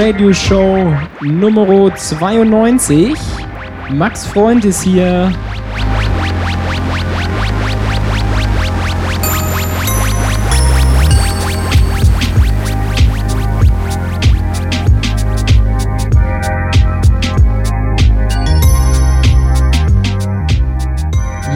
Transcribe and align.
Radio 0.00 0.32
Show 0.32 0.94
Nummer 1.22 1.92
92. 1.92 3.14
Max 3.90 4.24
Freund 4.26 4.64
ist 4.64 4.82
hier. 4.82 5.32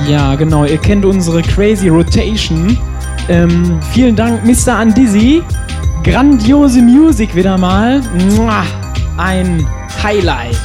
Ja, 0.08 0.34
genau, 0.34 0.64
ihr 0.64 0.78
kennt 0.78 1.04
unsere 1.04 1.42
Crazy 1.42 1.86
Rotation. 1.86 2.76
Ähm, 3.28 3.78
vielen 3.92 4.16
Dank, 4.16 4.44
Mr. 4.44 4.74
Andizzy. 4.78 5.44
Grandiose 6.04 6.82
Musik 6.82 7.32
wieder 7.36 7.56
mal. 7.56 8.00
Ein 9.16 9.64
Highlight. 10.02 10.56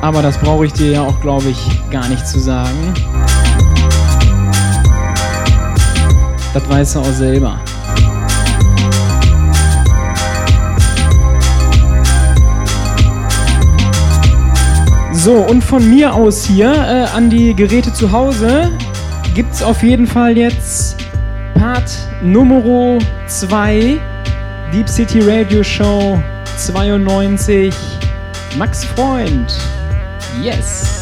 Aber 0.00 0.22
das 0.22 0.38
brauche 0.38 0.64
ich 0.64 0.72
dir 0.72 0.92
ja 0.92 1.02
auch, 1.02 1.20
glaube 1.20 1.50
ich, 1.50 1.90
gar 1.90 2.08
nicht 2.08 2.26
zu 2.26 2.38
sagen. 2.40 2.94
Das 6.54 6.68
weißt 6.68 6.94
du 6.96 7.00
auch 7.00 7.12
selber. 7.12 7.60
So, 15.24 15.36
und 15.36 15.64
von 15.64 15.88
mir 15.88 16.12
aus 16.12 16.44
hier 16.44 16.70
äh, 16.70 17.16
an 17.16 17.30
die 17.30 17.54
Geräte 17.54 17.90
zu 17.94 18.12
Hause 18.12 18.70
gibt 19.34 19.54
es 19.54 19.62
auf 19.62 19.82
jeden 19.82 20.06
Fall 20.06 20.36
jetzt 20.36 20.96
Part 21.54 21.90
Nummer 22.22 22.98
2 23.26 23.98
Deep 24.70 24.86
City 24.86 25.20
Radio 25.20 25.62
Show 25.62 26.22
92 26.58 27.74
Max 28.58 28.84
Freund. 28.84 29.50
Yes. 30.42 30.93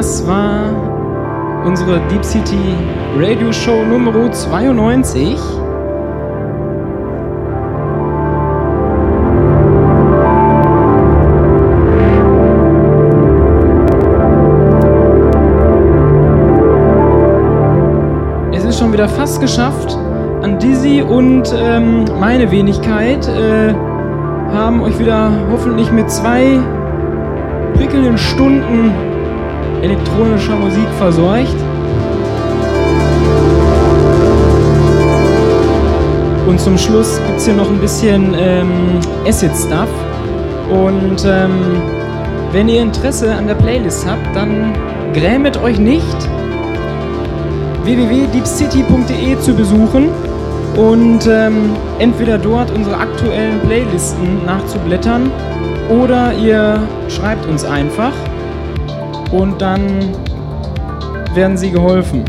Das 0.00 0.26
war 0.26 1.62
unsere 1.66 2.00
Deep 2.08 2.24
City 2.24 2.74
Radio 3.18 3.52
Show 3.52 3.84
Nummer 3.84 4.32
92. 4.32 5.36
Es 18.52 18.64
ist 18.64 18.78
schon 18.78 18.94
wieder 18.94 19.06
fast 19.06 19.42
geschafft. 19.42 19.98
An 20.40 20.58
Dizzy 20.58 21.02
und 21.02 21.54
ähm, 21.54 22.06
meine 22.18 22.50
Wenigkeit 22.50 23.28
äh, 23.28 23.74
haben 24.50 24.80
euch 24.80 24.98
wieder 24.98 25.30
hoffentlich 25.52 25.92
mit 25.92 26.10
zwei 26.10 26.58
prickelnden 27.74 28.16
Stunden 28.16 29.09
elektronischer 29.82 30.56
Musik 30.56 30.88
versorgt. 30.98 31.56
Und 36.46 36.60
zum 36.60 36.76
Schluss 36.76 37.20
gibt 37.26 37.38
es 37.38 37.44
hier 37.44 37.54
noch 37.54 37.70
ein 37.70 37.78
bisschen 37.78 38.34
ähm, 38.38 38.98
Acid-Stuff. 39.26 39.88
Und 40.70 41.24
ähm, 41.24 41.82
wenn 42.52 42.68
ihr 42.68 42.82
Interesse 42.82 43.32
an 43.32 43.46
der 43.46 43.54
Playlist 43.54 44.06
habt, 44.06 44.34
dann 44.34 44.72
grämet 45.12 45.56
euch 45.62 45.78
nicht, 45.78 46.28
www.deepcity.de 47.84 49.38
zu 49.40 49.54
besuchen 49.54 50.08
und 50.76 51.26
ähm, 51.26 51.76
entweder 51.98 52.38
dort 52.38 52.70
unsere 52.70 52.96
aktuellen 52.96 53.60
Playlisten 53.60 54.44
nachzublättern 54.44 55.30
oder 55.88 56.32
ihr 56.34 56.80
schreibt 57.08 57.46
uns 57.46 57.64
einfach 57.64 58.12
und 59.32 59.60
dann 59.60 60.14
werden 61.34 61.56
sie 61.56 61.70
geholfen. 61.70 62.24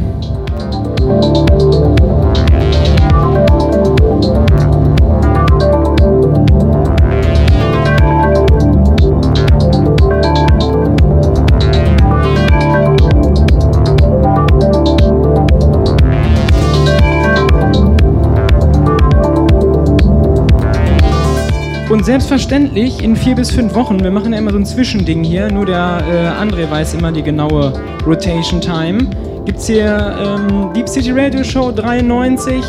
Und 22.01 22.05
selbstverständlich 22.05 23.03
in 23.03 23.15
vier 23.15 23.35
bis 23.35 23.51
fünf 23.51 23.75
Wochen, 23.75 24.03
wir 24.03 24.09
machen 24.09 24.33
ja 24.33 24.39
immer 24.39 24.49
so 24.49 24.57
ein 24.57 24.65
Zwischending 24.65 25.23
hier, 25.23 25.51
nur 25.51 25.67
der 25.67 26.01
äh, 26.09 26.43
André 26.43 26.67
weiß 26.67 26.95
immer 26.95 27.11
die 27.11 27.21
genaue 27.21 27.73
Rotation 28.07 28.59
Time, 28.59 29.05
gibt 29.45 29.59
es 29.59 29.67
hier 29.67 30.17
ähm, 30.19 30.73
Deep 30.73 30.89
City 30.89 31.11
Radio 31.11 31.43
Show 31.43 31.71
93. 31.71 32.65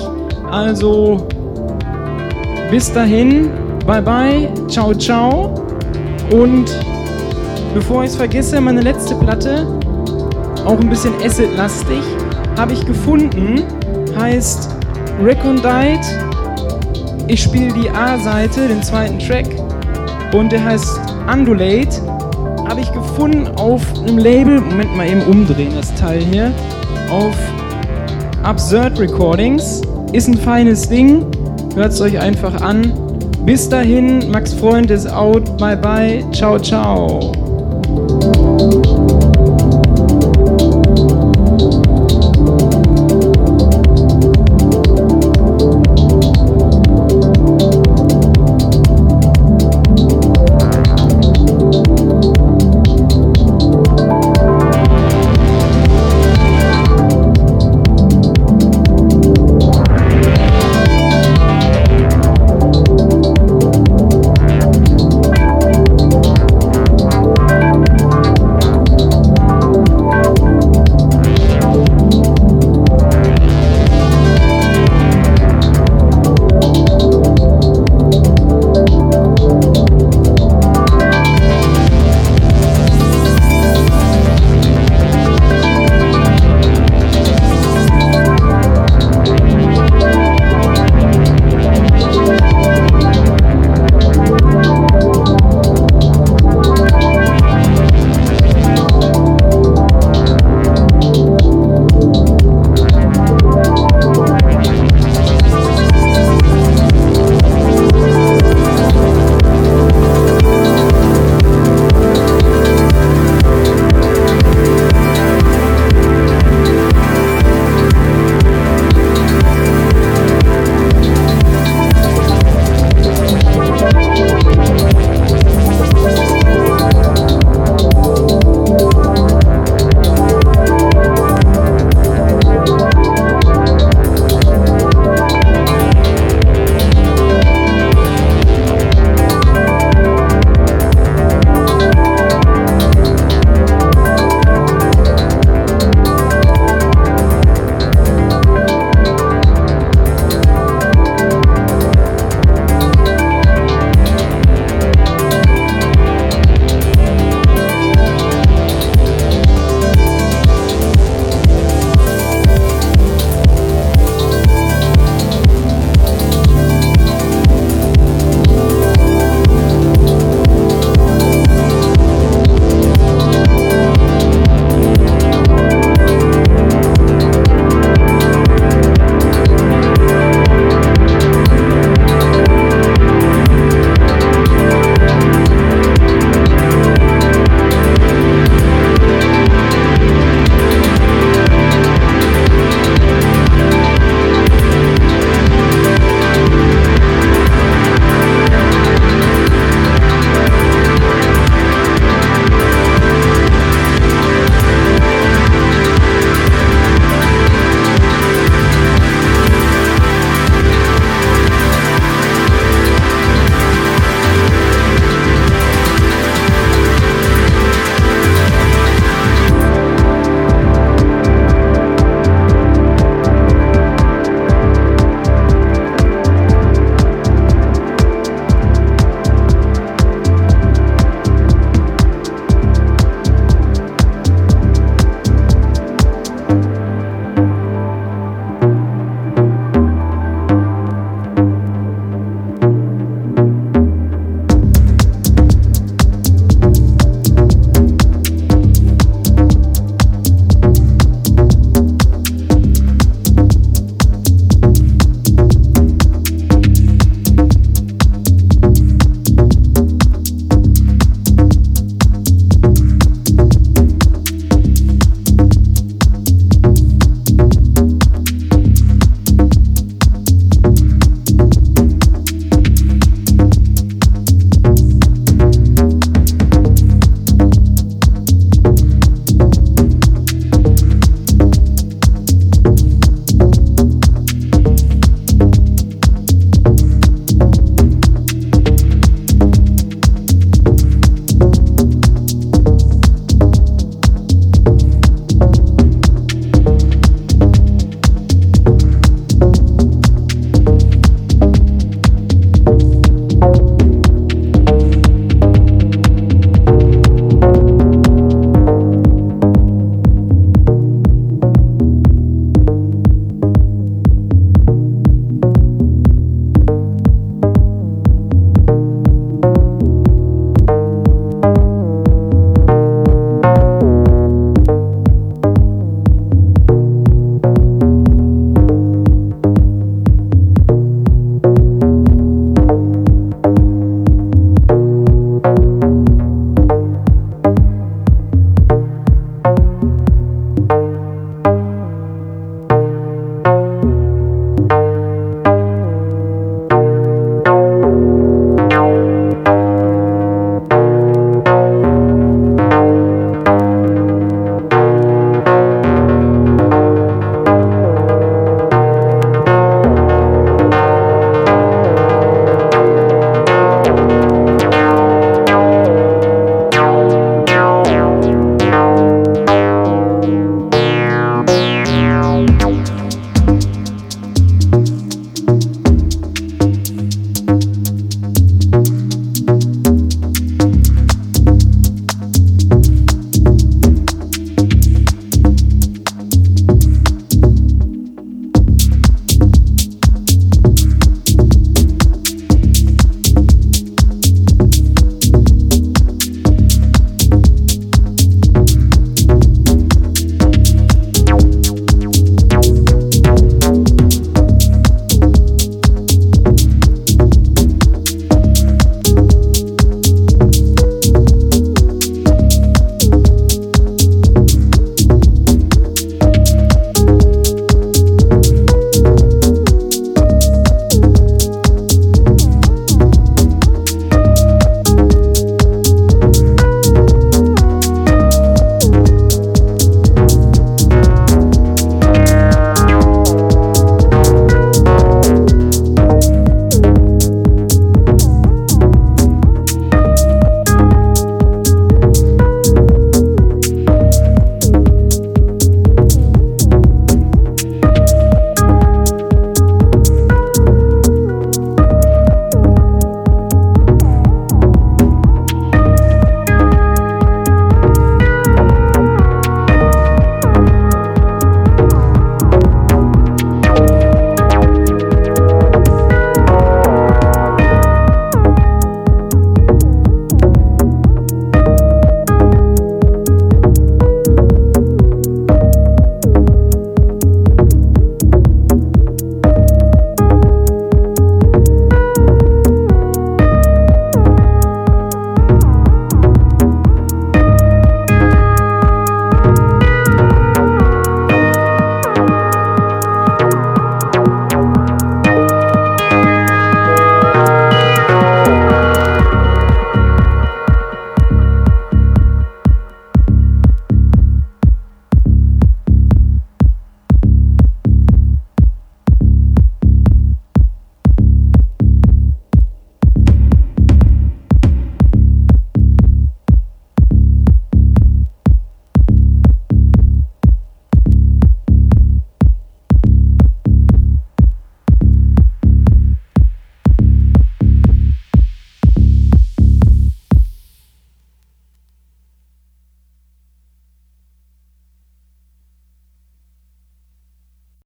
Also 0.50 1.26
bis 2.70 2.92
dahin, 2.92 3.48
bye 3.86 4.02
bye, 4.02 4.50
ciao 4.68 4.92
ciao. 4.92 5.54
Und 6.30 6.66
bevor 7.72 8.04
ich 8.04 8.10
es 8.10 8.16
vergesse, 8.16 8.60
meine 8.60 8.82
letzte 8.82 9.14
Platte, 9.14 9.66
auch 10.66 10.78
ein 10.78 10.90
bisschen 10.90 11.14
Acid-lastig, 11.24 12.02
habe 12.58 12.74
ich 12.74 12.84
gefunden, 12.84 13.62
heißt 14.14 14.76
Recondite 15.24 16.31
ich 17.32 17.42
spiele 17.42 17.72
die 17.72 17.88
A-Seite, 17.88 18.68
den 18.68 18.82
zweiten 18.82 19.18
Track, 19.18 19.46
und 20.34 20.52
der 20.52 20.62
heißt 20.62 21.00
Undulate. 21.32 22.02
Habe 22.68 22.80
ich 22.80 22.92
gefunden 22.92 23.48
auf 23.56 23.82
einem 23.98 24.18
Label, 24.18 24.60
Moment 24.60 24.96
mal 24.96 25.08
eben 25.08 25.22
umdrehen 25.22 25.72
das 25.74 25.94
Teil 25.94 26.20
hier, 26.20 26.52
auf 27.10 27.34
Absurd 28.42 28.98
Recordings. 28.98 29.80
Ist 30.12 30.28
ein 30.28 30.36
feines 30.36 30.88
Ding, 30.88 31.24
hört 31.74 31.92
es 31.92 32.00
euch 32.00 32.18
einfach 32.18 32.60
an. 32.60 32.92
Bis 33.46 33.68
dahin, 33.68 34.30
Max 34.30 34.52
Freund 34.52 34.90
ist 34.90 35.10
out, 35.10 35.56
bye 35.56 35.76
bye, 35.76 36.24
ciao, 36.32 36.58
ciao. 36.58 37.32